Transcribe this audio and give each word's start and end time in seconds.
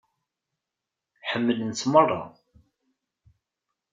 Ḥemmlen-tt 1.29 1.89
merra. 1.91 2.21